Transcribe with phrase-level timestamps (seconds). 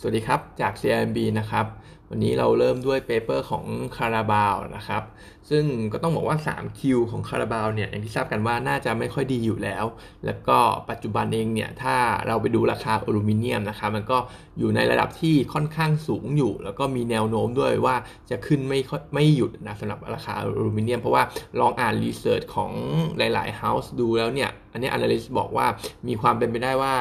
[0.00, 1.66] สวัสดีครับ จาก CIMB นะครับ
[2.10, 3.64] วันนี้เราเริ่มด้วย paper ของ
[3.96, 5.02] คาราบาวนะครับ
[5.50, 9.84] ซึ่งก็ต้องบอกว่า3Q ของคาราบาวเนี่ยอย่างที่ทราบกันว่าน่าจะไม่ค่อยดีอยู่แล้ว
[10.26, 10.58] แล้วก็
[10.90, 14.18] ปัจจุบันเองเนี่ย ถ้าเราไปดูราคาอลูมิเนียมนะครับ มันก็
[14.58, 17.96] อยู่ในระดับที่ค่อนข้างสูงอยู่ แล้วก็มีแนวโน้มด้วยว่า
[18.30, 18.78] จะขึ้นไม่
[19.14, 21.22] ไม่หยุดนะสำหรับราคาอลูมิเนียม เพราะว่า
[21.60, 22.72] ลองอ่าน research ของ
[23.18, 25.66] หลายๆ house ดูแล้วเนี่ยอันนี้ Analyst บอกว่า
[26.08, 26.94] มีความเป็นไปได้ว่า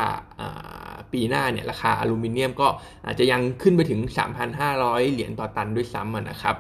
[1.13, 2.67] ปีหน้าเนี่ยราคาอลูมิเนียมก็
[3.05, 3.99] อาจจะยังขึ้นไปถึง
[4.57, 6.55] 3,500 เหรียญต่อตันด้วยซ้ำนะครับ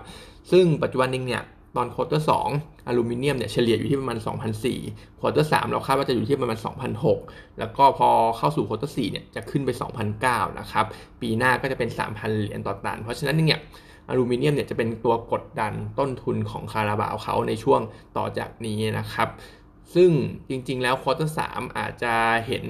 [0.51, 1.43] ซึ่งปัจจุบันนี้เนี่ย
[1.75, 2.31] ตอน quarter สอง
[2.87, 4.17] อลูมิเนียมเนี่ยเฉลี่ยอยู่ที่ประมาณ
[4.69, 6.57] 2,004 quarter สามเราคาดว่าจะอยู่ที่ประมาณ
[7.07, 9.69] 2,006 แล้วก็พอเข้าสู่ quarter สี่เนี่ยจะขึ้นไป
[10.13, 10.85] 2,009 นะครับ
[11.21, 13.59] ปีหน้าก็จะเป็น 3,000 เหรียญต่อตัน เพราะฉะนั้นเนี่ย
[14.09, 17.81] อลูมิเนียมเนี่ยจะเป็นตัวกดดันต้นทุนของคาราบาวเขาในช่วง
[18.17, 19.29] ต่อจากนี้นะครับ
[19.95, 20.11] ซึ่ง
[20.49, 21.39] จริงๆแล้ว quarter สาม
[21.77, 22.13] อาจจะ
[22.47, 22.65] เห็น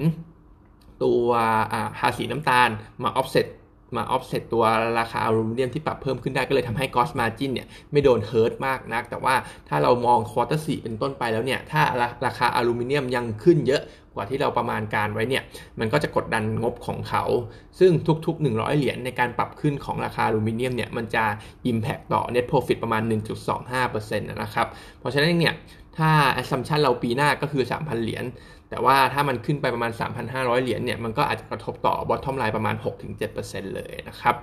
[1.04, 1.28] ตัว
[1.98, 2.68] ภาษีน้ำตาล
[3.02, 3.46] มาออฟเซ็ต
[3.96, 4.64] มาออฟเซ็ตตัว
[4.98, 9.34] ราคาอลูมิเนียมที่ปรับเพิ่มขึ้นได้ก็เลยทำให้ gross margin เนี่ยไม่โดน hurt มากนัก แต่ว่า
[9.68, 11.82] ถ้าเรามอง quarter สี่เป็นต้นไปแล้วเนี่ย ถ้า
[12.26, 13.82] ราคาอลูมิเนียมยังขึ้นเยอะ
[14.18, 15.42] ว่าที่เราประมาณการไว้เนี่ย
[15.80, 17.24] มันก็จะกดดันงบของเขา
[17.78, 17.92] ซึ่ง
[18.26, 21.24] ทุกๆ 100 เหรียญในการปรับขึ้นของราคาอลูมิเนียมเนี่ย มันจะ
[21.70, 23.02] Impact ต่อ Net Profit ประมาณ
[23.62, 24.66] 1.25%นะครับ
[24.98, 25.54] เพราะฉะนั้นเนี่ย
[25.98, 26.10] ถ้า
[26.40, 28.24] assumption เราปีหน้าก็คือ 3,000 เหรียญ
[28.70, 29.92] แต่ว่าถ้ามันขึ้นไปประมาณ
[30.28, 32.76] 3,500 เหรียญเนี่ย มันก็อาจจะกระทบต่อบอททอมไลน์ประมาณ
[33.24, 34.34] 6-7%เลยนะครับ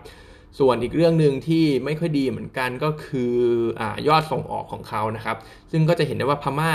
[0.60, 3.34] ส่วนอีกเรื่องหนึ่งที่ไม่ค่อยดีเหมือนกันก็คือ
[3.80, 5.38] อยอดส่งออกของเขานะครับ
[5.72, 6.74] ซึ่งก็จะเห็นได้ว่าพม่า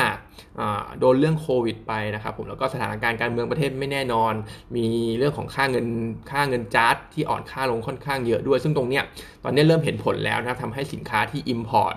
[0.98, 4.34] โดนเรื่องโควิดไปนะครับผมแล้วก็สถานการณ์การเมืองประเทศไม่แน่นอน
[4.76, 4.86] มี
[5.18, 5.86] เรื่องของค่าเงิน
[6.30, 9.04] ค่าเงินจ๊าดที่อ่อนค่าลงค่อนข้างเยอะด้วย ซึ่งตรงเนี้ย
[9.44, 11.94] ตอนนี้เริ่มเห็นผลแล้วนะครับทำให้สินค้าที่ Import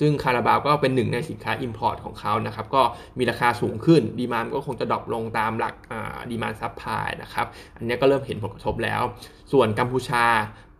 [0.00, 2.82] ซึ่งคาราบาวก็เป็นหนึ่งในสินค้า Import ของเขานะครับ ก็
[3.18, 5.74] มีราคาสูงขึ้น demand ก็คงจะ drop ลงตามหลัก
[6.30, 9.02] demand supply นะครับ อันนี้ก็เริ่มเห็นผลกระทบแล้ว
[9.52, 10.24] ส่วนกัมพูชา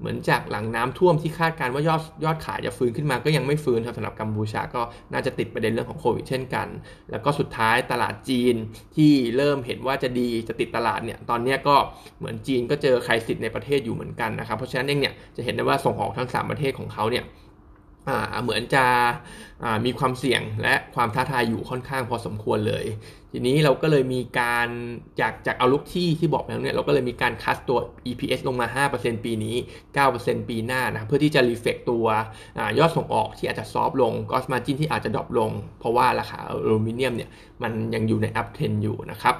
[0.00, 6.68] เหมือนจากหลังน้ำท่วมที่คาดการว่ายอดยอดขายจะฟื้นขึ้นมาก็ยังไม่ฟื้นครับสำหรับกัมพูชาก็น่าจะติดประเด็นเรื่องของโควิดเช่นกัน
[7.11, 8.55] แล้วก็สุดท้ายตลาดจีน
[8.96, 11.77] ที่เริ่มเห็นว่าจะดีจะติดตลาดเนี่ยตอนนี้ก็
[12.18, 17.24] เหมือนจีนก็เจอใครสิทธิ์ในประเทศอยู่เหมือนกันนะครับเพราะฉะนั้นเองเนี่ยจะเห็นได้ว่าส่งออกทั้ง 3 ประเทศของเขาเนี่ย
[18.42, 18.84] เหมือนจะ
[19.84, 22.84] มีความเสี่ยงและความท้าทายอยู่ค่อนข้างพอสมควรเลย
[23.32, 24.68] ทีนี้เราก็เลยมีการ
[25.20, 29.56] จากจากเอาลุกที่ที่บอกแล้วเนี่ยเราก็เลยมีการคัสตัว EPS ลงมา 5%ปีนี้
[30.02, 32.06] 9%ปีหน้านะเพื่อที่จะรีเฟกตัว
[32.78, 35.50] ยอดส่งออกที่อาจจะซอฟลงกอสมาจินที่อาจจะดรอปลง
[35.80, 37.30] เพราะว่าราคาอลูมิเนียมเนี่ย
[37.62, 39.34] มันยังอยู่ใน uptrend อยู่นะครับ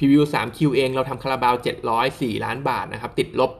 [0.00, 1.54] preview 3Q เองเราทำคาราบาว
[2.00, 3.50] 704 ล้านบาทนะครับติดลบ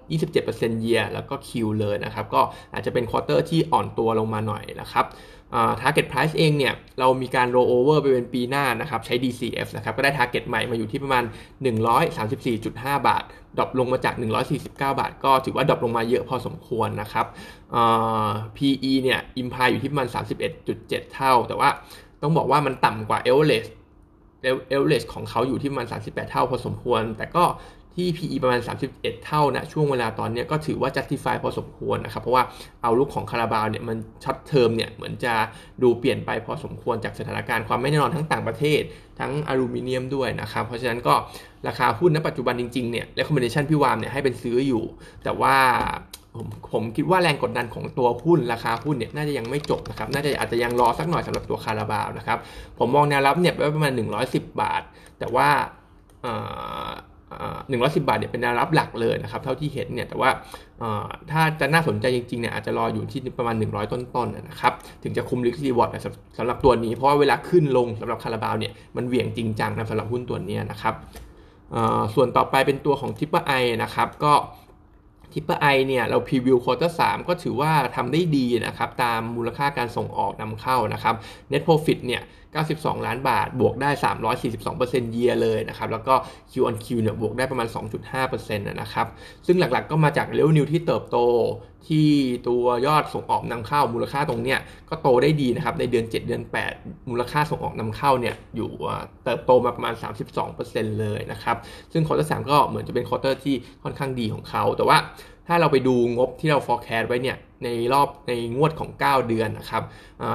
[0.40, 2.40] 27% YoY แล้วก็ QoQ เลยนะครับก็
[2.72, 5.04] อาจจะเป็น quarter ที่อ่อนตัวลงมาหน่อยนะครับ
[5.80, 11.24] target price เองเนี่ยเรามีการ roll over ไปเป็นปีหน้านะครับใช้ DCF นะครับก็ได้ target ใหม่มาอยู่ที่ประมาณ
[12.00, 13.24] 134.5 บาท
[13.58, 17.26] drop ลงมาจาก 149 บาท ก็ถือว่า drop ลงมาเยอะพอสมควรนะครับ
[18.56, 20.08] PE เนี่ย imply อยู่ที่ประมาณ
[20.60, 21.68] 31.7 เท่า แต่ว่า
[22.22, 23.68] ต้องบอกว่ามันต่ำกว่า average
[24.42, 27.44] เอลเลสของเขาอยู่ที่ประมาณ 38 เท่าพอสมควร แต่ก็
[27.96, 28.60] ที่ PE ประมาณ
[28.92, 32.44] 31 เท่านะช่วงเวลาตอนนี้ก็ถือว่า justify พอสมควรนะครับ เพราะว่า
[32.82, 35.34] outlook ของคาราบาวเนี่ยมัน short term เนี่ยเหมือนจะ
[35.82, 38.82] ดูเปลี่ยนไปพอสมควรจากสถานการณ์ความไม่แน่นอนทั้งต่างประเทศ
[39.20, 41.14] ทั้งอลูมิเนียมด้วยนะครับ เพราะฉะนั้นก็
[41.68, 44.84] ราคาหุ้นณปัจจุบันจริงๆเนี่ย recommendation พี่วามเนี่ยให้เป็นซื้ออยู่
[45.24, 45.56] แต่ว่า
[46.36, 52.38] ผมผมคิดว่าแรงกดดันของตัวหุ้นราคาหุ้นเนี่ยน่าจะยังไม่จบนะครับ น่าจะอาจจะยังรอสักหน่อยสำหรับตัวคาราบาวนะครับ
[52.78, 53.92] ผมมองแนวรับเนี่ยไว้ประมาณ
[54.22, 54.82] 110 บาท
[55.18, 55.48] แต่ว่า
[57.68, 60.30] หนึ่งร้อยสิบาทเนี่ยเป็นแนวรับหลักเลยนะครับเท่าที่เห็นเนี่ยแต่ว่า
[61.30, 65.90] ถ้าจะน่าสนใจจริงๆเนี่ยอาจจะรออยู่ที่ประมาณ 100 ต้นๆนะครับถึงจะคุมลิคซีวอร์ด
[66.38, 70.94] สำหรับตัวนี้เพราะว่าเวลาขึ้นลงสำหรับคาราบาวเนี่ยมันเหวี่ยงจริงจังนะสำหรับหุ้นตัวนี้นะครับ
[72.14, 73.52] ส่วนต่อไปเป็นตัวของ Triple i
[73.82, 74.32] นะครับก็
[75.32, 81.14] Triple i เนี่ยเรา preview quarter สามก็ถือว่าทำได้ดีนะครับ ตามมูลค่าการส่งออกนำเข้านะครับ
[81.52, 82.22] Net Profit เนี่ย
[82.64, 83.90] 92 ล้านบาท บวกได้
[84.50, 86.14] 342% YoY เลยนะครับ แล้วก็
[86.50, 87.68] Q on Q เนี่ยบวกได้ประมาณ
[88.12, 89.06] 2.5%นะครับ
[89.46, 91.18] ซึ่งหลักๆก็มาจาก revenue ที่เติบโต
[91.88, 92.08] ที่
[92.48, 96.42] ตัวยอดส่งออกนำเข้ามูลค่าตรงเนี้ยก็โตได้ดีนะครับในเดือน 7 เดือน
[96.74, 98.70] 8 มูลค่าส่งออกนำเข้าเนี่ยอยู่
[99.24, 99.94] เติบโตมาประมาณ
[100.46, 101.56] 32%เลยนะครับ
[101.92, 104.98] ซึ่ง quarter สามก็เหมือนจะเป็น quarter ที่ค่อนข้างดีของเขา แต่ว่า
[105.48, 109.82] ถ้าเราไปดูงบที่เรา forecast ไว้เนี่ยในรอบในงวดของ 9 เดือนนะครับ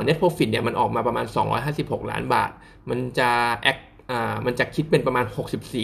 [0.07, 1.25] net profit เนี่ยมันออกมาประมาณ
[1.67, 2.51] 256 ล้านบาท
[2.89, 3.29] มันจะ
[3.71, 3.83] act
[4.45, 5.25] มันจะคิดเป็นประมาณ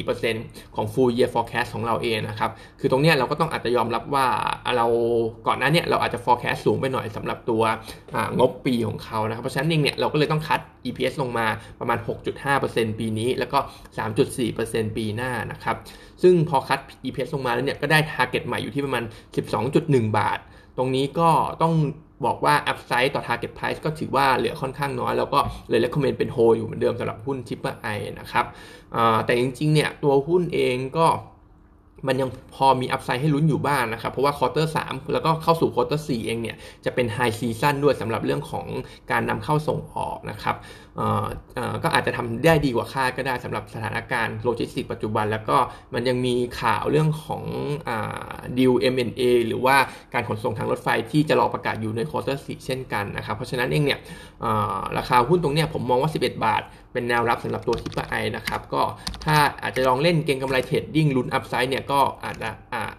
[0.07, 4.25] 64%ของ full year forecast ของเราเองนะครับ คือตรงนี้เราก็ต้องอาจจะยอมรับว่า
[4.77, 4.85] เรา
[5.47, 7.63] ก่อนหน้านี้เราอาจจะ forecast สูงไปหน่อยสำหรับตัว
[8.39, 11.47] งบปีของเขานะครับ เพราะฉะนั้นเองเนี่ยเราก็เลยต้องคัด EPS ลงมา
[11.79, 11.97] ประมาณ
[12.47, 13.59] 6.5%ปีนี้ แล้วก็
[14.27, 15.77] 3.4%ปีหน้านะครับ
[16.21, 19.03] ซึ่งพอคัด EPS ลงมาแล้วเนี่ยก็ได้ target ใหม่อยู่ที่ประมาณ
[19.62, 20.39] 12.1 บาท
[20.77, 21.29] ตรงนี้ก็
[21.62, 21.73] ต้อง
[22.25, 25.39] บอกว่า upside ต่อ target price ก็ถือว่าเหลือค่อนข้างน้อย แล้วก็
[25.69, 28.45] เลย recommend เป็น hold อยู่เหมือนเดิมสำหรับหุ้น Triple I นะครับ
[29.25, 31.07] แต่จริงๆเนี่ยตัวหุ้นเองก็
[32.07, 34.77] มันยังพอมีอัพไซด์ให้ลุ้นอยู่บ้างนะครับ เพราะว่าควอเตอร์ส
[35.13, 36.56] แล้วก็เข้าสู่ quarter สี่เองเนี่ย
[36.86, 38.65] จะเป็น high season ด้วยสำหรับเรื่องของ
[39.12, 40.56] การนำเข้าส่งออกนะครับ
[41.83, 45.57] ก็อาจจะทำได้ดีกว่าคาดก็ได้สำหรับสถานการณ์โลจิสติกส์ปัจจุบัน แล้วก็
[45.94, 47.44] มันยังมีข่าวเรื่องของ
[48.57, 49.77] ดิว M&A หรือว่า
[50.13, 54.00] การขนส่งทางรถไฟที่จะรอประกาศอยู่ใน quarter สี่เช่นกันนะครับ เพราะฉะนั้นเองเนี่ย
[54.97, 56.62] ราคาหุ้นตรงเนี้ยผมมองว่า 11 บาท
[56.93, 58.81] เป็นแนวรับสำหรับตัว Triple i นะครับก็
[59.25, 62.49] ถ้าอาจจะลองเล่นเก็งกำไร trading ลุ้น upside เนี่ยก็อาจจะ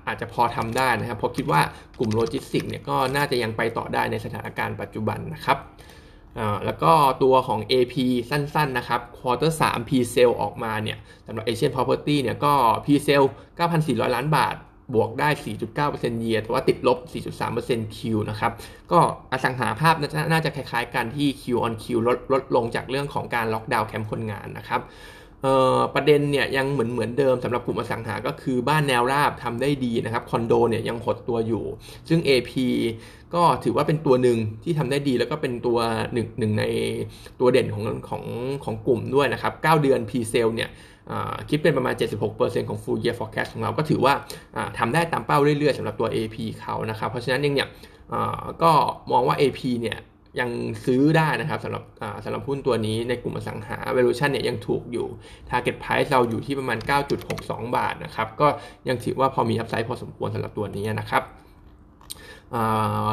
[0.06, 1.60] อาจจะพอทำได้นะครับ เพราะคิดว่า
[1.98, 5.58] กลุ่มโลจิสติกส์เนี่ยก็น่าจะยังไปต่อได้ในสถานการณ์ปัจจุบันนะครับ
[6.64, 6.92] แล้วก็
[7.22, 7.94] ตัวของ AP
[8.30, 12.52] สั้นๆนะครับ quarter 3 P sale ออกมาเนี่ยสำหรับ Asian Property เนี่ยก็
[12.84, 13.26] presale
[13.70, 14.54] 9,400 ล้านบาท
[14.94, 15.28] บวกได้
[15.74, 16.98] 4.9% YoY แต่ว่าติดลบ
[17.48, 17.98] 4.3% QoQ
[18.30, 18.52] นะครับ
[18.92, 19.00] ก็
[19.32, 19.94] อสังหาภาพ
[20.32, 24.80] น่าจะคล้ายๆกันที่ Q on Q ลดลดลงจากเรื่องของการล็อกดาวน์แคมป์คนงานนะครับ
[25.94, 31.64] ประเด็นเนี่ยยังเหมือนเหมือนเดิมสำหรับกลุ่มอสังหา ก็คือบ้านแนวราบทำได้ดีนะครับคอนโดเนี่ยยังหดตัวอยู่
[32.08, 32.52] ซึ่ง AP
[33.34, 35.78] ก็ถือว่าเป็นตัวหนึ่งที่ทำได้ดีแล้วก็เป็นตัว
[36.12, 36.64] หนึ่งหนึ่งใน
[37.40, 38.22] ตัวเด่นของของ
[38.64, 40.70] ของกลุ่มด้วยนะครับ 9 เดือน P sale เนี่ย
[41.50, 41.94] คิดเป็นประมาณ
[42.32, 44.14] 76%ของ full year forecast ของเราก็ถือว่า
[44.78, 47.68] ทำได้ตามเป้าเรื่อยๆสำหรับตัว AP เขานะครับ เพราะฉะนั้นเองเนี่ย
[48.62, 48.72] ก็
[49.12, 49.98] มองว่า AP เนี่ย
[50.40, 50.50] ยัง
[50.84, 51.84] ซื้อได้นะครับสำหรับ
[52.24, 55.06] สำหรับหุ้นตัวนี้ในกลุ่มอสังหา valuation เนี่ยยังถูกอยู่
[55.50, 56.78] target price เราอยู่ที่ประมาณ
[57.26, 58.48] 9.62 บาทนะครับ ก็
[58.88, 61.22] ยังถือว่าพอมี upside พอสมควรสำหรับตัวนี้นะครับ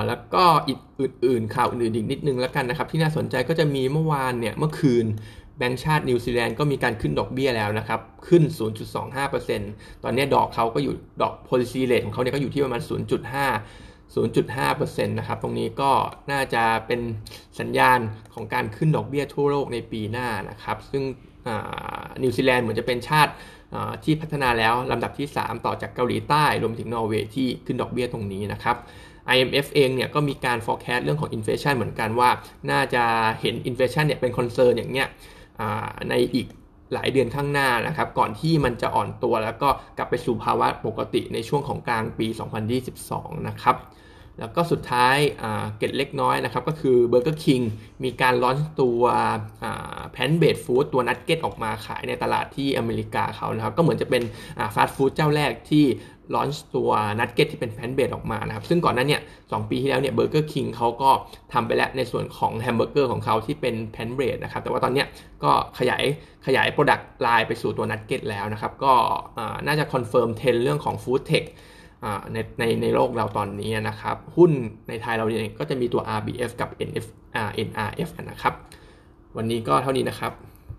[0.07, 5.05] แล้วก็อีกอื่นๆ ข่าวอื่นๆอีกนิดนึงแล้วกันนะครับ ที่น่าสนใจก็จะมีเมื่อวานเนี่ยเมื่อคืน
[5.57, 8.43] แบงก์ชาตินิวซีแลนด์ก็มีการขึ้นดอกเบี้ยแล้วนะครับ ขึ้น
[9.23, 12.81] 0.25%ตอนนี้ดอกเขาก็อยู่ดอก policy rate ของเขาเนี่ยก็อยู่ที่ประมาณ
[13.47, 15.91] 0.5 0.5%นะครับ ตรงนี้ก็
[16.31, 17.01] น่าจะเป็น
[17.59, 17.99] สัญญาณ
[18.33, 21.03] ของการขึ้นดอกเบี้ยทั่วโลกในปีหน้านะครับ ซึ่ง
[22.23, 23.33] นิวซีแลนด์เหมือนจะเป็นชาติ
[24.03, 28.75] ที่พัฒนาแล้วลำดับที่ 3 ต่อจากเกาหลีใต้ รวมถึงนอร์เวย์ที่ขึ้นดอกเบี้ยตรงนี้นะครับ
[29.35, 32.29] IMF เองเนี่ยก็มีการ forecast เรื่องของ inflation เหมือนกันว่า
[32.71, 33.03] น่าจะ
[33.41, 35.07] เห็น inflation เนี่ยเป็น concern อย่างเงี้ย
[36.09, 36.47] ในอีก
[36.93, 42.27] หลายเดือนข้างหน้านะครับ ก่อนที่มันจะอ่อนตัวแล้วก็กลับไปสู่ภาวะปกติในช่วงของกลางปี
[42.87, 43.77] 2022 นะครับ
[44.39, 45.17] แล้วก็สุดท้าย
[45.77, 47.61] เกร็ดเล็กน้อยนะครับ ก็คือเบอร์เกอร์คิง
[48.03, 49.01] มีการ launch ตัว
[50.11, 54.23] plant-based food ตัวนักเก็ตออกมาขายในตลาดที่อเมริกาเขานะครับ ก็เหมือนจะเป็น
[54.75, 55.85] ฟาสต์ฟู้ดเจ้าแรกที่
[56.35, 56.89] launch ตัว
[57.19, 59.17] นักเก็ตที่เป็น plant-based ออกมานะครับ ซึ่งก่อนหน้านี้
[59.51, 61.09] สปีที่แล้วเนี่ยเบอร์เกอร์คิงเขาก็
[61.53, 65.03] ทำไปแล้วในส่วนของแฮมเบอร์เกอร์ของเขาที่เป็น plant-based นะครับ แต่ว่าตอนนี้
[65.43, 66.03] ก็ขยาย
[66.45, 68.93] ขยาย product line ไปสู่ตัวนักเก็ตแล้วนะครับ ก็
[69.67, 71.43] น่าจะ confirm trend เรื่องของ food tech
[72.33, 74.51] ในในในโลกเราตอนนี้นะครับ หุ้น
[74.89, 77.05] ในไทยเราเนี่ยก็จะมีตัว RBF กับ NF
[77.67, 78.53] NRF นะครับ
[79.37, 80.33] วันนี้ก็เท่านี้นะครับ